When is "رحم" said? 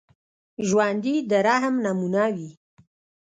1.47-1.75